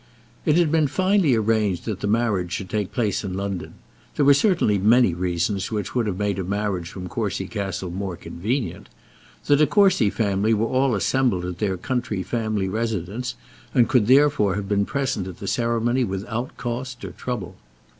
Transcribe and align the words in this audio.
It 0.47 0.57
had 0.57 0.71
been 0.71 0.87
finally 0.87 1.35
arranged 1.35 1.85
that 1.85 1.99
the 1.99 2.07
marriage 2.07 2.51
should 2.53 2.71
take 2.71 2.91
place 2.91 3.23
in 3.23 3.35
London. 3.35 3.75
There 4.15 4.25
were 4.25 4.33
certainly 4.33 4.79
many 4.79 5.13
reasons 5.13 5.71
which 5.71 5.93
would 5.93 6.07
have 6.07 6.17
made 6.17 6.39
a 6.39 6.43
marriage 6.43 6.89
from 6.89 7.07
Courcy 7.07 7.45
Castle 7.45 7.91
more 7.91 8.15
convenient. 8.17 8.89
The 9.45 9.55
De 9.57 9.67
Courcy 9.67 10.09
family 10.09 10.55
were 10.55 10.65
all 10.65 10.95
assembled 10.95 11.45
at 11.45 11.59
their 11.59 11.77
country 11.77 12.23
family 12.23 12.67
residence, 12.67 13.35
and 13.75 13.87
could 13.87 14.07
therefore 14.07 14.55
have 14.55 14.67
been 14.67 14.85
present 14.87 15.27
at 15.27 15.37
the 15.37 15.45
ceremony 15.45 16.03
without 16.03 16.57
cost 16.57 17.05
or 17.05 17.11
trouble. 17.11 17.57